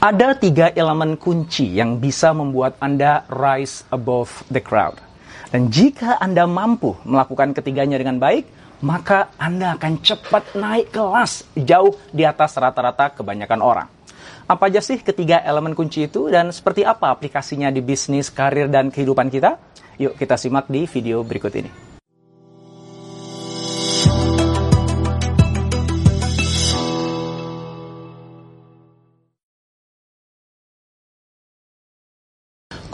[0.00, 4.96] Ada tiga elemen kunci yang bisa membuat Anda rise above the crowd.
[5.52, 8.48] Dan jika Anda mampu melakukan ketiganya dengan baik,
[8.80, 13.92] maka Anda akan cepat naik kelas jauh di atas rata-rata kebanyakan orang.
[14.48, 18.88] Apa aja sih ketiga elemen kunci itu dan seperti apa aplikasinya di bisnis, karir, dan
[18.88, 19.60] kehidupan kita?
[20.00, 21.89] Yuk kita simak di video berikut ini.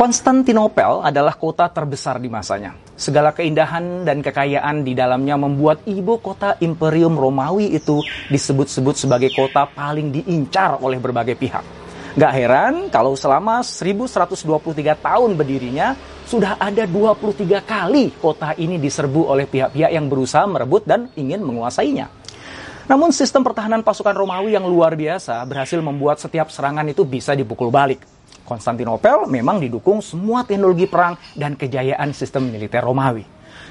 [0.07, 2.79] Konstantinopel adalah kota terbesar di masanya.
[2.95, 9.67] Segala keindahan dan kekayaan di dalamnya membuat ibu kota Imperium Romawi itu disebut-sebut sebagai kota
[9.67, 11.67] paling diincar oleh berbagai pihak.
[12.15, 19.51] Gak heran kalau selama 1123 tahun berdirinya, sudah ada 23 kali kota ini diserbu oleh
[19.51, 22.07] pihak-pihak yang berusaha merebut dan ingin menguasainya.
[22.87, 27.75] Namun sistem pertahanan pasukan Romawi yang luar biasa berhasil membuat setiap serangan itu bisa dipukul
[27.75, 28.16] balik.
[28.47, 33.27] Konstantinopel memang didukung semua teknologi perang dan kejayaan sistem militer Romawi.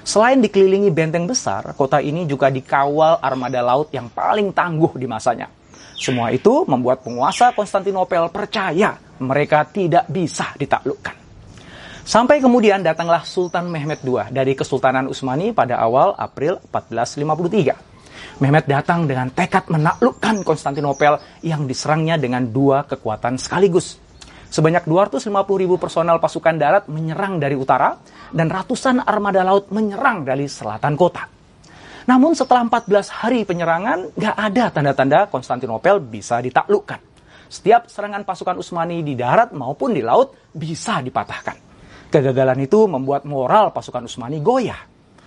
[0.06, 5.50] Selain dikelilingi benteng besar, kota ini juga dikawal armada laut yang paling tangguh di masanya.
[5.98, 11.16] Semua itu membuat penguasa Konstantinopel percaya mereka tidak bisa ditaklukkan.
[12.06, 18.46] Sampai kemudian datanglah Sultan Mehmed II dari Kesultanan Utsmani pada awal April 1453.
[18.46, 23.98] Mehmed datang dengan tekad menaklukkan Konstantinopel yang diserangnya dengan dua kekuatan sekaligus,
[24.56, 28.00] Sebanyak 250 ribu personal pasukan darat menyerang dari utara
[28.32, 31.28] dan ratusan armada laut menyerang dari selatan kota.
[32.08, 37.04] Namun setelah 14 hari penyerangan, gak ada tanda-tanda Konstantinopel bisa ditaklukkan.
[37.52, 41.60] Setiap serangan pasukan Utsmani di darat maupun di laut bisa dipatahkan.
[42.08, 44.80] Kegagalan itu membuat moral pasukan Utsmani goyah.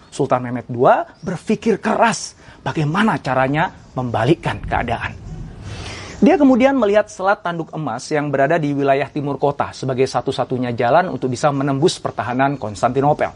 [0.09, 0.89] Sultan Mehmed II
[1.21, 2.33] berpikir keras
[2.65, 5.28] bagaimana caranya membalikkan keadaan.
[6.19, 11.15] Dia kemudian melihat selat tanduk emas yang berada di wilayah timur kota sebagai satu-satunya jalan
[11.15, 13.31] untuk bisa menembus pertahanan Konstantinopel.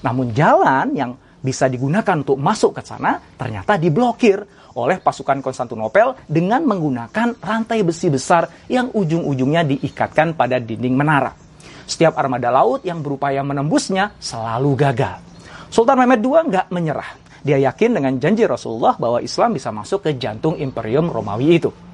[0.00, 1.12] Namun jalan yang
[1.44, 4.48] bisa digunakan untuk masuk ke sana ternyata diblokir
[4.80, 11.36] oleh pasukan Konstantinopel dengan menggunakan rantai besi besar yang ujung-ujungnya diikatkan pada dinding menara.
[11.84, 15.20] Setiap armada laut yang berupaya menembusnya selalu gagal.
[15.68, 17.12] Sultan Mehmed II nggak menyerah.
[17.44, 21.91] Dia yakin dengan janji Rasulullah bahwa Islam bisa masuk ke jantung Imperium Romawi itu.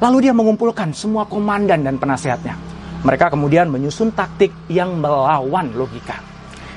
[0.00, 2.56] Lalu dia mengumpulkan semua komandan dan penasehatnya.
[3.04, 6.20] Mereka kemudian menyusun taktik yang melawan logika.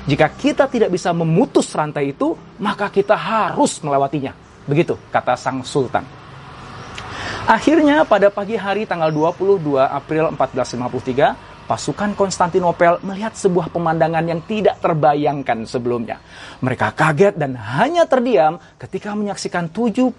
[0.04, 4.36] Jika kita tidak bisa memutus rantai itu, maka kita harus melewatinya.
[4.68, 6.04] Begitu kata sang sultan.
[7.44, 14.80] Akhirnya pada pagi hari tanggal 22 April 1453, pasukan Konstantinopel melihat sebuah pemandangan yang tidak
[14.80, 16.20] terbayangkan sebelumnya.
[16.60, 20.12] Mereka kaget dan hanya terdiam ketika menyaksikan 72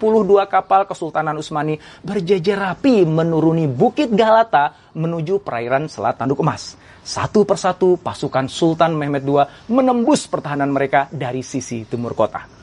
[0.50, 6.74] kapal Kesultanan Utsmani berjejer rapi menuruni Bukit Galata menuju perairan Selat Tanduk Emas.
[7.06, 12.55] Satu persatu pasukan Sultan Mehmed II menembus pertahanan mereka dari sisi timur kota.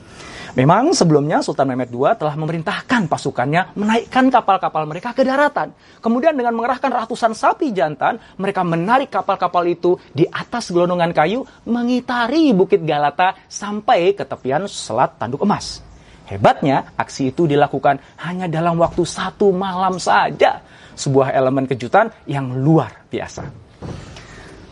[0.53, 5.74] Memang sebelumnya Sultan Mehmed II telah memerintahkan pasukannya menaikkan kapal-kapal mereka ke daratan.
[5.97, 12.53] Kemudian dengan mengerahkan ratusan sapi jantan, mereka menarik kapal-kapal itu di atas gelondongan kayu mengitari
[12.53, 15.81] Bukit Galata sampai ke tepian Selat Tanduk Emas.
[16.30, 20.62] Hebatnya, aksi itu dilakukan hanya dalam waktu satu malam saja.
[20.94, 23.62] Sebuah elemen kejutan yang luar biasa.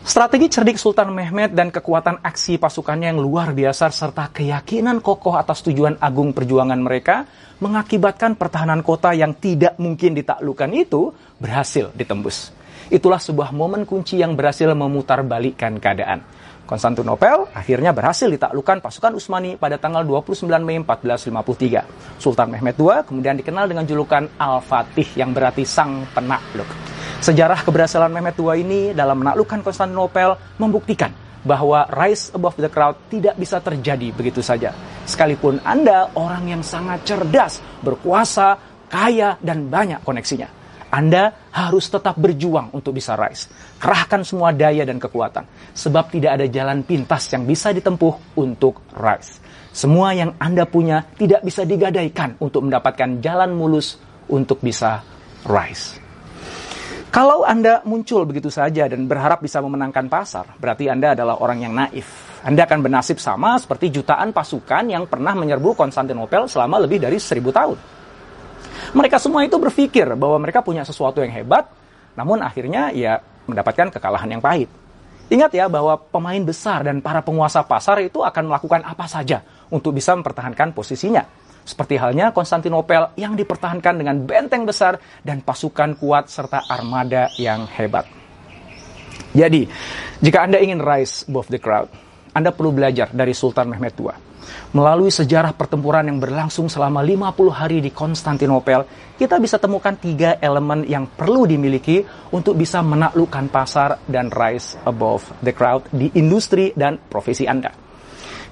[0.02, 5.62] Strategi cerdik Sultan Mehmed dan kekuatan aksi pasukannya yang luar biasa serta keyakinan kokoh atas
[5.62, 7.22] tujuan agung perjuangan mereka
[7.62, 12.50] mengakibatkan pertahanan kota yang tidak mungkin ditaklukkan itu berhasil ditembus.
[12.90, 16.26] Itulah sebuah momen kunci yang berhasil memutarbalikkan keadaan.
[16.66, 22.18] Konstantinopel akhirnya berhasil ditaklukkan pasukan Utsmani pada tanggal 29 Mei 1453.
[22.18, 26.66] Sultan Mehmed II kemudian dikenal dengan julukan Al-Fatih yang berarti sang penakluk.
[27.22, 31.14] Sejarah keberhasilan Mehmet II ini dalam menaklukkan Konstantinopel membuktikan
[31.46, 34.74] bahwa rise above the crowd tidak bisa terjadi begitu saja.
[35.06, 38.58] Sekalipun Anda orang yang sangat cerdas, berkuasa,
[38.90, 40.50] kaya, dan banyak koneksinya.
[40.90, 43.46] Anda harus tetap berjuang untuk bisa rise.
[43.78, 45.46] Kerahkan semua daya dan kekuatan.
[45.78, 49.38] Sebab tidak ada jalan pintas yang bisa ditempuh untuk rise.
[49.70, 53.94] Semua yang Anda punya tidak bisa digadaikan untuk mendapatkan jalan mulus
[54.26, 55.06] untuk bisa
[55.46, 56.01] rise.
[57.12, 61.76] Kalau Anda muncul begitu saja dan berharap bisa memenangkan pasar, berarti Anda adalah orang yang
[61.76, 62.08] naif.
[62.40, 67.52] Anda akan bernasib sama seperti jutaan pasukan yang pernah menyerbu Konstantinopel selama lebih dari seribu
[67.52, 67.76] tahun.
[68.96, 71.68] Mereka semua itu berpikir bahwa mereka punya sesuatu yang hebat,
[72.16, 74.72] namun akhirnya ya mendapatkan kekalahan yang pahit.
[75.28, 79.92] Ingat ya bahwa pemain besar dan para penguasa pasar itu akan melakukan apa saja untuk
[79.92, 81.41] bisa mempertahankan posisinya.
[81.62, 88.06] Seperti halnya Konstantinopel yang dipertahankan dengan benteng besar dan pasukan kuat serta armada yang hebat.
[89.32, 89.64] Jadi,
[90.20, 91.88] jika Anda ingin rise above the crowd,
[92.34, 94.12] Anda perlu belajar dari Sultan Mehmed II.
[94.72, 98.84] Melalui sejarah pertempuran yang berlangsung selama 50 hari di Konstantinopel,
[99.16, 102.02] kita bisa temukan tiga elemen yang perlu dimiliki
[102.34, 107.70] untuk bisa menaklukkan pasar dan rise above the crowd di industri dan profesi Anda.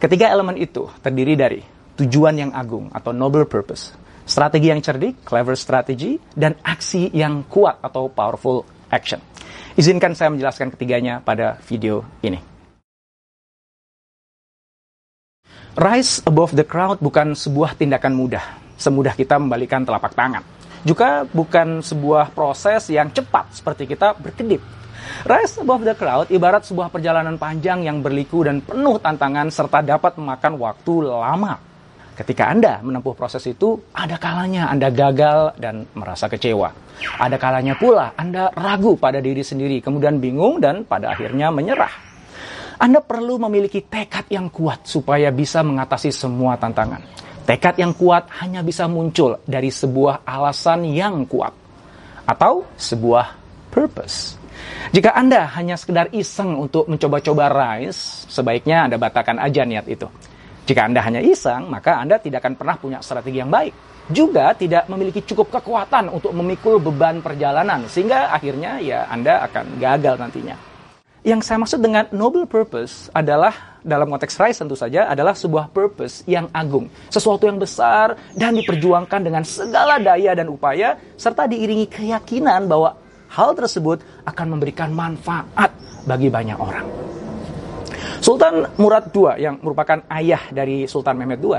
[0.01, 1.61] Ketiga elemen itu terdiri dari
[2.01, 3.93] tujuan yang agung atau noble purpose,
[4.25, 9.21] strategi yang cerdik, clever strategy, dan aksi yang kuat atau powerful action.
[9.77, 12.41] Izinkan saya menjelaskan ketiganya pada video ini.
[15.77, 18.43] Rise above the crowd bukan sebuah tindakan mudah,
[18.75, 20.43] semudah kita membalikan telapak tangan.
[20.83, 24.65] Juga bukan sebuah proses yang cepat seperti kita berkedip.
[25.23, 30.19] Rise above the crowd ibarat sebuah perjalanan panjang yang berliku dan penuh tantangan serta dapat
[30.19, 31.70] memakan waktu lama.
[32.19, 36.69] Ketika Anda menempuh proses itu, ada kalanya Anda gagal dan merasa kecewa.
[37.17, 41.93] Ada kalanya pula Anda ragu pada diri sendiri, kemudian bingung dan pada akhirnya menyerah.
[42.81, 47.05] Anda perlu memiliki tekad yang kuat supaya bisa mengatasi semua tantangan.
[47.45, 51.53] Tekad yang kuat hanya bisa muncul dari sebuah alasan yang kuat
[52.25, 53.37] atau sebuah
[53.69, 54.41] purpose.
[54.91, 60.09] Jika Anda hanya sekedar iseng untuk mencoba-coba rise, sebaiknya Anda batalkan aja niat itu.
[60.71, 63.75] Jika Anda hanya iseng, maka Anda tidak akan pernah punya strategi yang baik.
[64.07, 70.15] Juga tidak memiliki cukup kekuatan untuk memikul beban perjalanan, sehingga akhirnya ya Anda akan gagal
[70.23, 70.55] nantinya.
[71.27, 76.23] Yang saya maksud dengan noble purpose adalah dalam konteks rise tentu saja adalah sebuah purpose
[76.31, 82.71] yang agung, sesuatu yang besar dan diperjuangkan dengan segala daya dan upaya serta diiringi keyakinan
[82.71, 82.95] bahwa
[83.27, 85.75] hal tersebut akan memberikan manfaat
[86.07, 87.10] bagi banyak orang.
[88.21, 91.57] Sultan Murad II yang merupakan ayah dari Sultan Mehmed II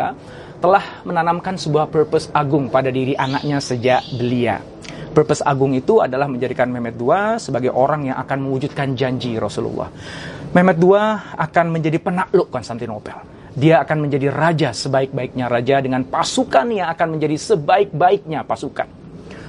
[0.61, 4.61] telah menanamkan sebuah purpose agung pada diri anaknya sejak belia.
[5.09, 9.89] Purpose agung itu adalah menjadikan Mehmed II sebagai orang yang akan mewujudkan janji Rasulullah.
[10.53, 11.01] Mehmed II
[11.33, 13.17] akan menjadi penakluk Konstantinopel.
[13.57, 18.85] Dia akan menjadi raja sebaik-baiknya raja dengan pasukan yang akan menjadi sebaik-baiknya pasukan.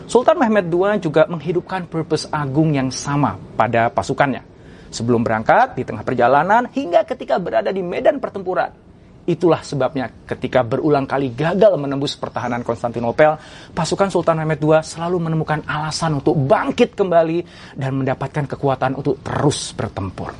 [0.08, 4.51] Sultan Mehmed II juga menghidupkan purpose agung yang sama pada pasukannya
[4.92, 8.92] sebelum berangkat, di tengah perjalanan, hingga ketika berada di medan pertempuran.
[9.22, 13.38] Itulah sebabnya ketika berulang kali gagal menembus pertahanan Konstantinopel,
[13.70, 17.46] pasukan Sultan Mehmed II selalu menemukan alasan untuk bangkit kembali
[17.78, 20.34] dan mendapatkan kekuatan untuk terus bertempur.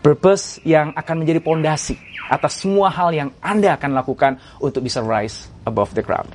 [0.00, 2.00] Purpose yang akan menjadi pondasi
[2.32, 4.32] atas semua hal yang Anda akan lakukan
[4.64, 6.32] untuk bisa rise above the crowd.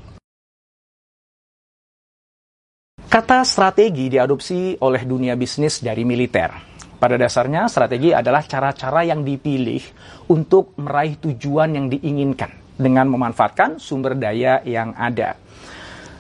[3.09, 6.72] Kata strategi diadopsi oleh dunia bisnis dari militer
[7.03, 9.83] pada dasarnya, strategi adalah cara-cara yang dipilih
[10.31, 15.35] untuk meraih tujuan yang diinginkan dengan memanfaatkan sumber daya yang ada.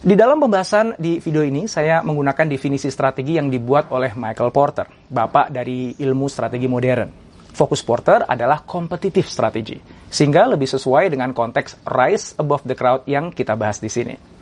[0.03, 4.83] Di dalam pembahasan di video ini, saya menggunakan definisi strategi yang dibuat oleh Michael Porter,
[5.07, 7.07] bapak dari ilmu strategi modern.
[7.55, 9.79] Fokus Porter adalah kompetitif strategi,
[10.11, 14.32] sehingga lebih sesuai dengan konteks rise above the crowd yang kita bahas di sini.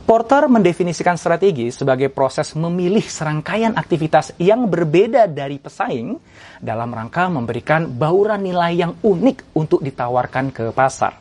[0.00, 6.18] Porter mendefinisikan strategi sebagai proses memilih serangkaian aktivitas yang berbeda dari pesaing
[6.58, 11.14] dalam rangka memberikan bauran nilai yang unik untuk ditawarkan ke pasar.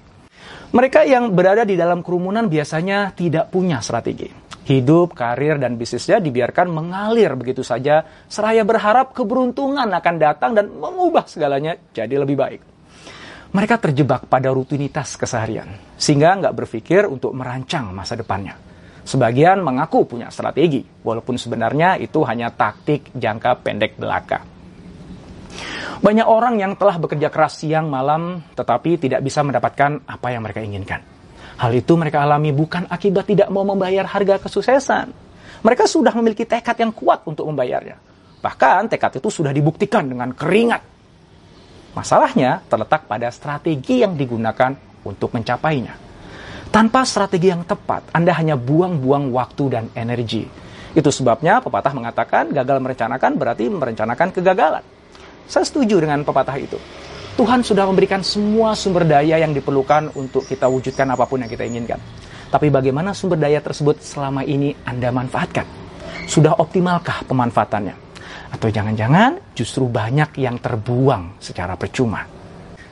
[0.69, 4.29] Mereka yang berada di dalam kerumunan biasanya tidak punya strategi.
[4.69, 11.25] Hidup, karir, dan bisnisnya dibiarkan mengalir begitu saja, seraya berharap keberuntungan akan datang dan mengubah
[11.25, 12.61] segalanya jadi lebih baik.
[13.49, 18.68] Mereka terjebak pada rutinitas keseharian, sehingga nggak berpikir untuk merancang masa depannya.
[19.09, 24.45] Sebagian mengaku punya strategi, walaupun sebenarnya itu hanya taktik jangka pendek belaka.
[25.97, 30.61] Banyak orang yang telah bekerja keras siang malam tetapi tidak bisa mendapatkan apa yang mereka
[30.61, 31.01] inginkan.
[31.57, 35.09] Hal itu mereka alami bukan akibat tidak mau membayar harga kesuksesan.
[35.65, 37.97] Mereka sudah memiliki tekad yang kuat untuk membayarnya.
[38.39, 40.85] Bahkan tekad itu sudah dibuktikan dengan keringat.
[41.97, 44.71] Masalahnya terletak pada strategi yang digunakan
[45.03, 46.08] untuk mencapainya.
[46.69, 50.45] Tanpa strategi yang tepat, Anda hanya buang-buang waktu dan energi.
[50.93, 54.85] Itu sebabnya pepatah mengatakan gagal merencanakan berarti merencanakan kegagalan.
[55.49, 56.77] Saya setuju dengan pepatah itu.
[57.41, 61.65] Tuhan sudah memberikan semua sumber daya yang diperlukan untuk kita wujudkan apa pun yang kita
[61.65, 61.97] inginkan.
[62.53, 65.65] Tapi bagaimana sumber daya tersebut selama ini Anda manfaatkan?
[66.29, 67.95] Sudah optimalkah pemanfaatannya?
[68.53, 72.29] Atau jangan-jangan justru banyak yang terbuang secara percuma?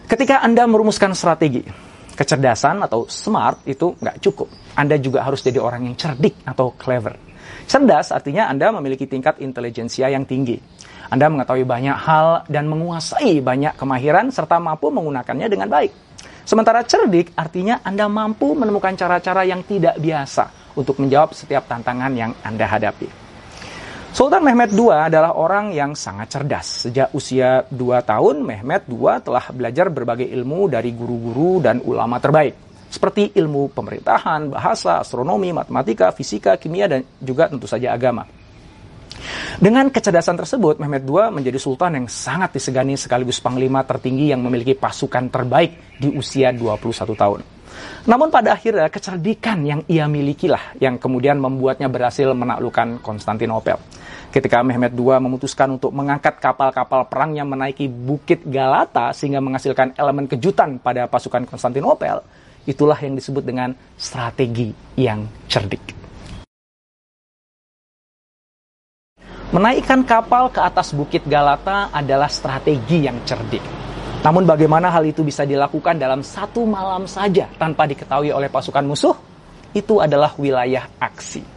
[0.10, 1.87] Ketika Anda merumuskan strategi,
[2.18, 4.50] kecerdasan atau smart itu nggak cukup.
[4.74, 7.14] Anda juga harus jadi orang yang cerdik atau clever.
[7.70, 10.58] Cerdas artinya Anda memiliki tingkat intelijensia yang tinggi.
[11.08, 15.94] Anda mengetahui banyak hal dan menguasai banyak kemahiran serta mampu menggunakannya dengan baik.
[16.48, 22.32] Sementara cerdik artinya Anda mampu menemukan cara-cara yang tidak biasa untuk menjawab setiap tantangan yang
[22.44, 23.26] Anda hadapi.
[24.18, 26.90] Sultan Mehmet II adalah orang yang sangat cerdas.
[26.90, 32.58] Sejak usia 2 tahun, Mehmet II telah belajar berbagai ilmu dari guru-guru dan ulama terbaik.
[32.90, 38.26] Seperti ilmu pemerintahan, bahasa, astronomi, matematika, fisika, kimia, dan juga tentu saja agama.
[39.62, 44.74] Dengan kecerdasan tersebut, Mehmet II menjadi sultan yang sangat disegani sekaligus panglima tertinggi yang memiliki
[44.74, 47.46] pasukan terbaik di usia 21 tahun.
[48.10, 53.78] Namun pada akhirnya kecerdikan yang ia milikilah yang kemudian membuatnya berhasil menaklukkan Konstantinopel.
[54.27, 60.84] Ketika Mehmet II memutuskan untuk mengangkat kapal-kapal perangnya menaiki Bukit Galata sehingga menghasilkan elemen kejutan
[60.84, 62.19] pada pasukan Konstantinopel,
[62.67, 65.96] itulah yang disebut dengan strategi yang cerdik.
[69.48, 73.63] Menaikkan kapal ke atas Bukit Galata adalah strategi yang cerdik.
[74.27, 79.15] Namun bagaimana hal itu bisa dilakukan dalam satu malam saja tanpa diketahui oleh pasukan musuh?
[79.72, 81.57] Itu adalah wilayah aksi.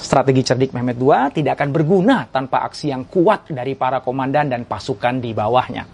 [0.00, 4.64] Strategi cerdik Mehmet II tidak akan berguna tanpa aksi yang kuat dari para komandan dan
[4.64, 5.84] pasukan di bawahnya.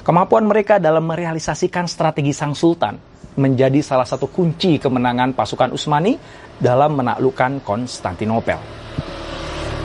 [0.00, 2.96] Kemampuan mereka dalam merealisasikan strategi sang sultan
[3.36, 6.16] menjadi salah satu kunci kemenangan pasukan Utsmani
[6.56, 8.56] dalam menaklukkan Konstantinopel.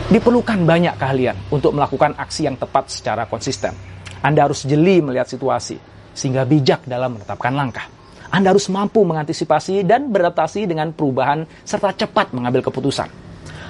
[0.08, 3.76] Diperlukan banyak keahlian untuk melakukan aksi yang tepat secara konsisten.
[4.24, 5.76] Anda harus jeli melihat situasi,
[6.16, 7.86] sehingga bijak dalam menetapkan langkah.
[8.32, 13.25] Anda harus mampu mengantisipasi dan beradaptasi dengan perubahan serta cepat mengambil keputusan.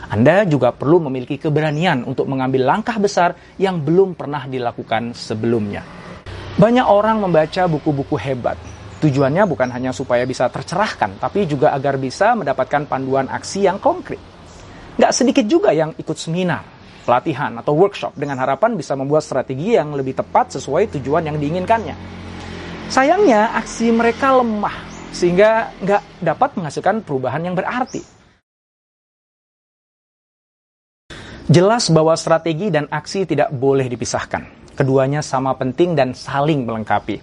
[0.10, 5.82] Anda juga perlu memiliki keberanian untuk mengambil langkah besar yang belum pernah dilakukan sebelumnya.
[6.56, 8.56] Banyak orang membaca buku-buku hebat.
[9.02, 14.22] Tujuannya bukan hanya supaya bisa tercerahkan, tapi juga agar bisa mendapatkan panduan aksi yang konkret.
[14.96, 16.64] Gak sedikit juga yang ikut seminar,
[17.04, 21.96] pelatihan atau workshop dengan harapan bisa membuat strategi yang lebih tepat sesuai tujuan yang diinginkannya.
[22.88, 28.15] Sayangnya aksi mereka lemah sehingga nggak dapat menghasilkan perubahan yang berarti.
[31.46, 34.74] Jelas bahwa strategi dan aksi tidak boleh dipisahkan.
[34.74, 37.22] Keduanya sama penting dan saling melengkapi.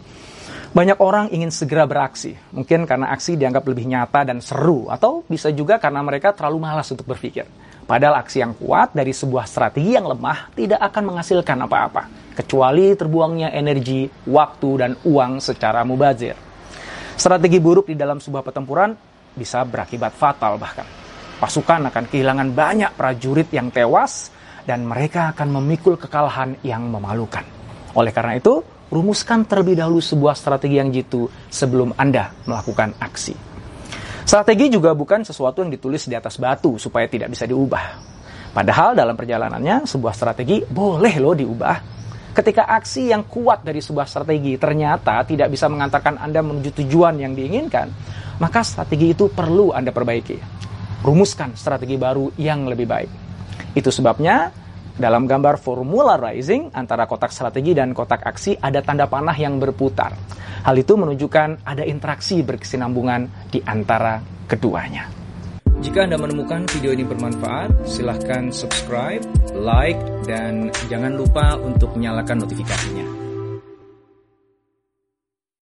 [0.71, 5.51] Banyak orang ingin segera beraksi, mungkin karena aksi dianggap lebih nyata dan seru, atau bisa
[5.51, 7.51] juga karena mereka terlalu malas untuk berpikir.
[7.83, 12.03] Padahal aksi yang kuat dari sebuah strategi yang lemah tidak akan menghasilkan apa-apa,
[12.39, 16.39] kecuali terbuangnya energi, waktu, dan uang secara mubazir.
[17.19, 18.95] Strategi buruk di dalam sebuah pertempuran
[19.35, 21.02] bisa berakibat fatal bahkan.
[21.43, 24.31] Pasukan akan kehilangan banyak prajurit yang tewas
[24.63, 27.43] dan mereka akan memikul kekalahan yang memalukan.
[27.99, 28.63] Oleh karena itu,
[28.95, 33.35] rumuskan terlebih dahulu sebuah strategi yang jitu sebelum Anda melakukan aksi.
[34.23, 37.99] Strategi juga bukan sesuatu yang ditulis di atas batu supaya tidak bisa diubah.
[38.55, 41.77] Padahal dalam perjalanannya sebuah strategi boleh loh diubah.
[42.39, 47.35] Ketika aksi yang kuat dari sebuah strategi ternyata tidak bisa mengantarkan Anda menuju tujuan yang
[47.35, 47.91] diinginkan,
[48.39, 50.62] maka strategi itu perlu Anda perbaiki.
[51.03, 53.11] Rumuskan strategi baru yang lebih baik.
[53.75, 54.55] Itu sebabnya
[54.95, 60.15] dalam gambar formula rising antara kotak strategi dan kotak aksi ada tanda panah yang berputar.
[60.63, 65.11] Hal itu menunjukkan ada interaksi berkesinambungan di antara keduanya.
[65.83, 69.27] Jika Anda menemukan video ini bermanfaat, silahkan subscribe,
[69.59, 73.22] like, dan jangan lupa untuk menyalakan notifikasinya.